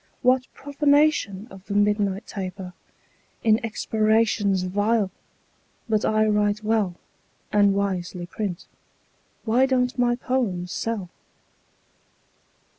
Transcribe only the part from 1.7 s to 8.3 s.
midnight taper In expirations vile! But I write well, And wisely